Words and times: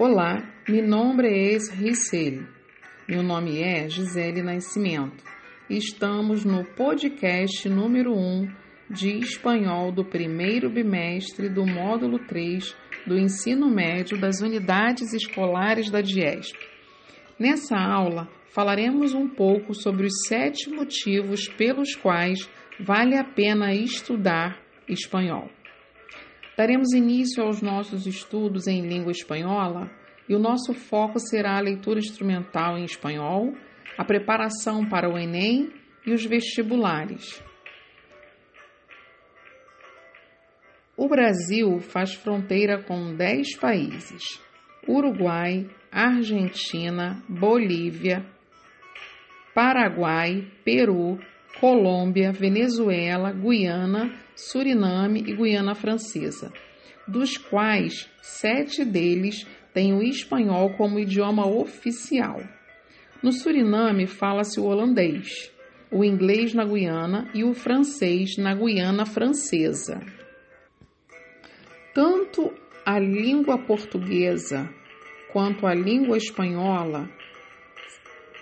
Olá, 0.00 0.48
meu 0.68 0.86
nome 0.86 1.26
é 1.26 1.58
Gisele. 1.58 2.46
Meu 3.08 3.20
nome 3.20 3.60
é 3.60 3.88
Gisele 3.88 4.42
Nascimento. 4.42 5.24
Estamos 5.68 6.44
no 6.44 6.64
podcast 6.64 7.68
número 7.68 8.14
1 8.16 8.48
de 8.88 9.18
espanhol 9.18 9.90
do 9.90 10.04
primeiro 10.04 10.70
bimestre 10.70 11.48
do 11.48 11.66
módulo 11.66 12.20
3 12.28 12.76
do 13.08 13.18
ensino 13.18 13.68
médio 13.68 14.16
das 14.16 14.40
unidades 14.40 15.12
escolares 15.12 15.90
da 15.90 16.00
DIESP. 16.00 16.56
Nessa 17.36 17.76
aula, 17.76 18.28
falaremos 18.50 19.14
um 19.14 19.28
pouco 19.28 19.74
sobre 19.74 20.06
os 20.06 20.28
sete 20.28 20.70
motivos 20.70 21.48
pelos 21.48 21.96
quais 21.96 22.48
vale 22.78 23.16
a 23.16 23.24
pena 23.24 23.74
estudar 23.74 24.60
espanhol. 24.88 25.50
Daremos 26.58 26.92
início 26.92 27.44
aos 27.44 27.62
nossos 27.62 28.04
estudos 28.04 28.66
em 28.66 28.80
língua 28.80 29.12
espanhola 29.12 29.88
e 30.28 30.34
o 30.34 30.40
nosso 30.40 30.74
foco 30.74 31.20
será 31.20 31.56
a 31.56 31.60
leitura 31.60 32.00
instrumental 32.00 32.76
em 32.76 32.82
espanhol, 32.82 33.54
a 33.96 34.04
preparação 34.04 34.84
para 34.84 35.08
o 35.08 35.16
Enem 35.16 35.72
e 36.04 36.12
os 36.12 36.26
vestibulares. 36.26 37.40
O 40.96 41.08
Brasil 41.08 41.78
faz 41.78 42.14
fronteira 42.14 42.82
com 42.82 43.14
10 43.14 43.56
países: 43.58 44.42
Uruguai, 44.88 45.64
Argentina, 45.92 47.22
Bolívia, 47.28 48.26
Paraguai, 49.54 50.44
Peru, 50.64 51.20
Colômbia, 51.60 52.32
Venezuela, 52.32 53.32
Guiana, 53.32 54.14
Suriname 54.36 55.20
e 55.26 55.34
Guiana 55.34 55.74
Francesa, 55.74 56.52
dos 57.06 57.36
quais 57.36 58.08
sete 58.22 58.84
deles 58.84 59.44
têm 59.74 59.92
o 59.92 60.02
espanhol 60.02 60.74
como 60.74 60.98
idioma 60.98 61.46
oficial. 61.46 62.40
No 63.22 63.32
Suriname 63.32 64.06
fala-se 64.06 64.60
o 64.60 64.64
holandês, 64.64 65.52
o 65.90 66.04
inglês 66.04 66.54
na 66.54 66.64
Guiana 66.64 67.28
e 67.34 67.42
o 67.42 67.52
francês 67.52 68.36
na 68.36 68.54
Guiana 68.54 69.04
Francesa. 69.04 70.00
Tanto 71.92 72.52
a 72.86 72.98
língua 72.98 73.58
portuguesa 73.58 74.70
quanto 75.32 75.66
a 75.66 75.74
língua 75.74 76.16
espanhola 76.16 77.10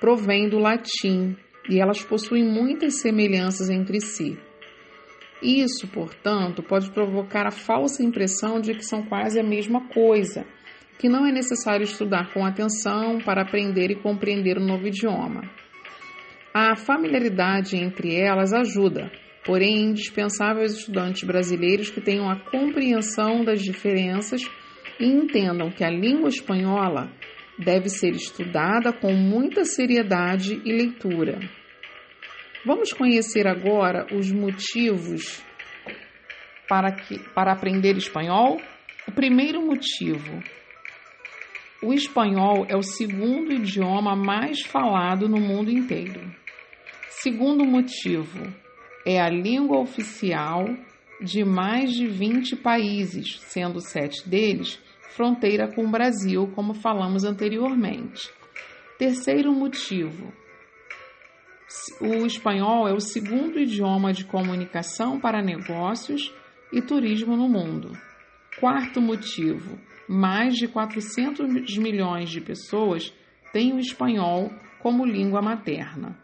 provém 0.00 0.48
do 0.48 0.58
latim 0.58 1.36
e 1.68 1.80
elas 1.80 2.02
possuem 2.02 2.44
muitas 2.44 3.00
semelhanças 3.00 3.70
entre 3.70 4.00
si. 4.00 4.38
Isso, 5.42 5.88
portanto, 5.88 6.62
pode 6.62 6.90
provocar 6.90 7.46
a 7.46 7.50
falsa 7.50 8.02
impressão 8.02 8.60
de 8.60 8.74
que 8.74 8.84
são 8.84 9.02
quase 9.02 9.40
a 9.40 9.42
mesma 9.42 9.88
coisa, 9.88 10.46
que 10.98 11.08
não 11.08 11.26
é 11.26 11.32
necessário 11.32 11.82
estudar 11.82 12.32
com 12.32 12.44
atenção 12.44 13.18
para 13.18 13.42
aprender 13.42 13.90
e 13.90 13.96
compreender 13.96 14.56
o 14.56 14.64
novo 14.64 14.86
idioma. 14.86 15.42
A 16.54 16.76
familiaridade 16.76 17.76
entre 17.76 18.14
elas 18.14 18.52
ajuda, 18.52 19.10
porém 19.44 19.78
é 19.78 19.90
indispensável 19.90 20.62
aos 20.62 20.78
estudantes 20.78 21.24
brasileiros 21.24 21.90
que 21.90 22.00
tenham 22.00 22.30
a 22.30 22.38
compreensão 22.38 23.44
das 23.44 23.60
diferenças 23.62 24.42
e 25.00 25.06
entendam 25.06 25.70
que 25.70 25.82
a 25.82 25.90
língua 25.90 26.28
espanhola 26.28 27.10
deve 27.62 27.88
ser 27.88 28.10
estudada 28.10 28.92
com 28.92 29.12
muita 29.12 29.64
seriedade 29.64 30.60
e 30.64 30.72
leitura. 30.72 31.38
Vamos 32.64 32.92
conhecer 32.92 33.46
agora 33.46 34.06
os 34.14 34.30
motivos 34.30 35.42
para, 36.68 36.92
que, 36.92 37.18
para 37.30 37.52
aprender 37.52 37.96
espanhol? 37.96 38.60
O 39.06 39.12
primeiro 39.12 39.60
motivo: 39.64 40.42
o 41.82 41.92
espanhol 41.92 42.64
é 42.68 42.76
o 42.76 42.82
segundo 42.82 43.52
idioma 43.52 44.14
mais 44.14 44.62
falado 44.62 45.28
no 45.28 45.40
mundo 45.40 45.70
inteiro. 45.70 46.20
Segundo 47.08 47.64
motivo: 47.64 48.40
é 49.04 49.20
a 49.20 49.28
língua 49.28 49.80
oficial 49.80 50.66
de 51.20 51.44
mais 51.44 51.92
de 51.92 52.06
20 52.06 52.56
países, 52.56 53.40
sendo 53.40 53.80
sete 53.80 54.28
deles 54.28 54.80
fronteira 55.14 55.68
com 55.74 55.84
o 55.84 55.90
Brasil, 55.90 56.50
como 56.54 56.74
falamos 56.74 57.24
anteriormente. 57.24 58.30
Terceiro 58.98 59.52
motivo: 59.52 60.32
o 62.00 62.26
espanhol 62.26 62.88
é 62.88 62.92
o 62.92 63.00
segundo 63.00 63.58
idioma 63.58 64.12
de 64.12 64.24
comunicação 64.24 65.18
para 65.18 65.42
negócios 65.42 66.32
e 66.72 66.80
turismo 66.80 67.36
no 67.36 67.48
mundo. 67.48 67.92
Quarto 68.58 69.00
motivo: 69.00 69.78
mais 70.08 70.54
de 70.54 70.68
400 70.68 71.76
milhões 71.78 72.30
de 72.30 72.40
pessoas 72.40 73.12
têm 73.52 73.72
o 73.72 73.78
espanhol 73.78 74.50
como 74.80 75.06
língua 75.06 75.42
materna. 75.42 76.18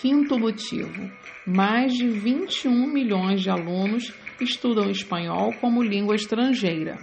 Quinto 0.00 0.38
motivo: 0.38 1.10
mais 1.46 1.92
de 1.92 2.08
21 2.08 2.86
milhões 2.86 3.42
de 3.42 3.50
alunos 3.50 4.12
estudam 4.40 4.90
espanhol 4.90 5.52
como 5.60 5.82
língua 5.82 6.14
estrangeira. 6.14 6.96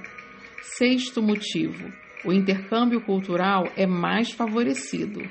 Sexto 0.62 1.22
motivo: 1.22 1.92
o 2.26 2.34
intercâmbio 2.34 3.00
cultural 3.02 3.66
é 3.76 3.86
mais 3.86 4.32
favorecido. 4.32 5.22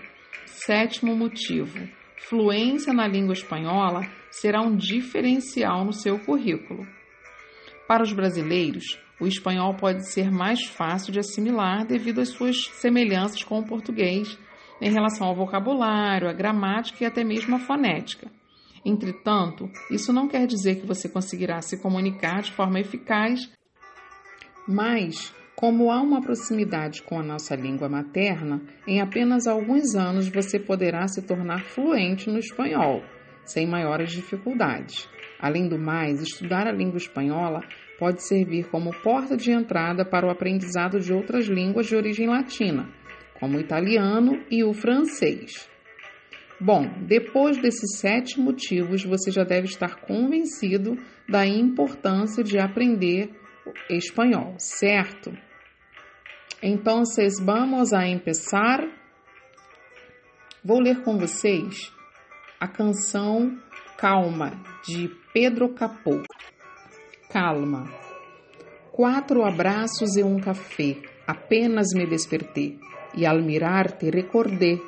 Sétimo 0.45 1.17
motivo: 1.17 1.79
fluência 2.17 2.93
na 2.93 3.07
língua 3.09 3.33
espanhola 3.33 4.03
será 4.31 4.63
um 4.63 4.77
diferencial 4.77 5.85
no 5.85 5.93
seu 5.93 6.19
currículo. 6.19 6.87
Para 7.89 8.03
os 8.03 8.13
brasileiros, 8.13 8.99
o 9.21 9.27
espanhol 9.27 9.75
pode 9.75 10.09
ser 10.11 10.31
mais 10.31 10.65
fácil 10.65 11.13
de 11.13 11.19
assimilar 11.19 11.87
devido 11.87 12.21
às 12.21 12.29
suas 12.29 12.67
semelhanças 12.75 13.43
com 13.43 13.59
o 13.59 13.67
português 13.67 14.39
em 14.81 14.91
relação 14.91 15.27
ao 15.27 15.35
vocabulário, 15.35 16.29
à 16.29 16.33
gramática 16.33 17.03
e 17.03 17.07
até 17.07 17.25
mesmo 17.25 17.57
à 17.57 17.59
fonética. 17.59 18.31
Entretanto, 18.85 19.69
isso 19.91 20.13
não 20.13 20.29
quer 20.29 20.47
dizer 20.47 20.77
que 20.77 20.87
você 20.87 21.09
conseguirá 21.09 21.61
se 21.61 21.81
comunicar 21.81 22.43
de 22.43 22.53
forma 22.53 22.79
eficaz 22.79 23.51
mas, 24.67 25.35
como 25.55 25.91
há 25.91 26.03
uma 26.03 26.21
proximidade 26.21 27.03
com 27.03 27.19
a 27.19 27.23
nossa 27.23 27.55
língua 27.55 27.89
materna, 27.89 28.61
em 28.87 29.01
apenas 29.01 29.47
alguns 29.47 29.95
anos 29.95 30.29
você 30.29 30.59
poderá 30.59 31.09
se 31.09 31.23
tornar 31.23 31.65
fluente 31.65 32.29
no 32.29 32.39
espanhol, 32.39 33.03
sem 33.45 33.67
maiores 33.67 34.11
dificuldades. 34.11 35.09
Além 35.39 35.69
do 35.69 35.79
mais, 35.79 36.21
estudar 36.21 36.67
a 36.67 36.73
língua 36.73 36.99
espanhola 36.99 37.63
pode 37.99 38.23
servir 38.23 38.69
como 38.69 38.93
porta 39.03 39.37
de 39.37 39.51
entrada 39.51 40.05
para 40.05 40.27
o 40.27 40.31
aprendizado 40.31 41.01
de 41.01 41.13
outras 41.13 41.47
línguas 41.47 41.87
de 41.87 41.97
origem 41.97 42.27
latina, 42.27 42.89
como 43.39 43.57
o 43.57 43.61
italiano 43.61 44.43
e 44.51 44.65
o 44.65 44.73
francês. 44.73 45.71
Bom, 46.59 46.91
depois 47.07 47.59
desses 47.59 47.99
sete 47.99 48.41
motivos, 48.41 49.05
você 49.05 49.31
já 49.31 49.45
deve 49.45 49.67
estar 49.67 50.01
convencido 50.01 50.97
da 51.29 51.47
importância 51.47 52.43
de 52.43 52.59
aprender 52.59 53.31
espanhol, 53.89 54.55
certo? 54.59 55.33
Então, 56.63 57.03
vamos 57.43 57.93
a 57.93 58.07
empezar. 58.07 58.87
Vou 60.65 60.81
ler 60.81 61.03
com 61.03 61.19
vocês 61.19 61.93
a 62.59 62.67
canção 62.67 63.59
Calma, 63.97 64.53
de 64.85 65.09
Pedro 65.33 65.75
Capô. 65.75 66.23
Calma. 67.31 67.89
Quatro 68.91 69.45
abraços 69.45 70.17
e 70.17 70.23
um 70.23 70.41
café, 70.41 70.97
apenas 71.27 71.89
me 71.95 72.07
despertei, 72.07 72.79
e 73.15 73.27
al 73.27 73.43
mirar-te 73.43 74.11
recordei 74.11 74.81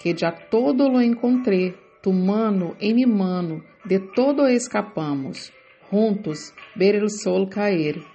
que 0.00 0.16
já 0.16 0.32
todo 0.32 0.88
lo 0.88 1.00
encontrei, 1.00 1.76
tu 2.02 2.12
mano 2.12 2.76
e 2.80 2.92
mi 2.92 3.06
mano, 3.06 3.62
de 3.84 4.00
todo 4.00 4.48
escapamos, 4.48 5.52
juntos 5.90 6.52
ver 6.74 6.96
el 6.96 7.08
sol 7.08 7.48
cair 7.48 8.11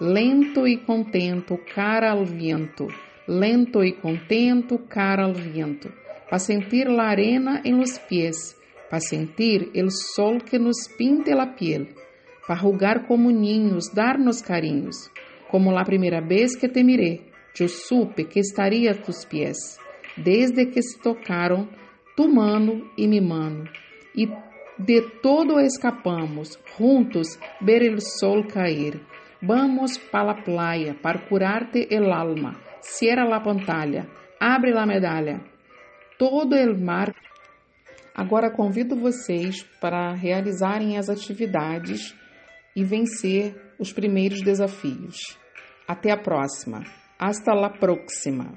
lento 0.00 0.66
e 0.66 0.76
contento, 0.76 1.58
cara 1.74 2.12
ao 2.12 2.24
vento, 2.24 2.88
lento 3.26 3.82
e 3.82 3.92
contento, 3.92 4.78
cara 4.78 5.24
ao 5.24 5.32
vento, 5.32 5.90
para 6.28 6.38
sentir 6.38 6.86
a 6.88 7.02
arena 7.02 7.62
em 7.64 7.74
los 7.74 7.98
pies, 7.98 8.56
para 8.90 9.00
sentir 9.00 9.70
el 9.74 9.90
sol 9.90 10.40
que 10.42 10.58
nos 10.58 10.86
pinte 10.98 11.34
la 11.34 11.54
piel, 11.54 11.88
para 12.46 12.60
rugar 12.60 13.06
como 13.06 13.30
ninhos, 13.30 13.90
dar-nos 13.92 14.42
carinhos, 14.42 15.10
como 15.50 15.72
la 15.72 15.84
primeira 15.84 16.20
vez 16.20 16.54
que 16.54 16.68
te 16.68 16.84
miré, 16.84 17.20
eu 17.58 17.68
supe 17.68 18.24
que 18.24 18.38
estaria 18.38 18.90
a 18.90 18.94
tus 18.94 19.24
pies, 19.24 19.78
desde 20.14 20.66
que 20.66 20.82
se 20.82 20.98
tocaram 20.98 21.66
tu 22.14 22.28
mano 22.28 22.90
e 22.98 23.08
mi 23.08 23.20
mano, 23.20 23.64
e 24.14 24.28
de 24.78 25.00
todo 25.22 25.58
escapamos, 25.58 26.58
juntos 26.76 27.38
ver 27.62 27.82
el 27.82 28.02
sol 28.02 28.46
cair. 28.46 29.00
Vamos 29.42 29.98
para 29.98 30.32
a 30.32 30.42
playa 30.42 30.96
para 31.00 31.26
curarte 31.28 31.86
el 31.90 32.10
alma. 32.10 32.58
Cierra 32.80 33.24
la 33.24 33.42
pantalla. 33.42 34.06
Abre 34.40 34.72
la 34.72 34.86
medalha. 34.86 35.40
Todo 36.18 36.56
el 36.56 36.78
mar. 36.78 37.14
Agora 38.14 38.50
convido 38.50 38.96
vocês 38.96 39.62
para 39.80 40.14
realizarem 40.14 40.96
as 40.96 41.10
atividades 41.10 42.16
e 42.74 42.82
vencer 42.82 43.54
os 43.78 43.92
primeiros 43.92 44.40
desafios. 44.42 45.38
Até 45.86 46.10
a 46.10 46.16
próxima! 46.16 46.82
Hasta 47.18 47.54
la 47.54 47.70
próxima! 47.70 48.54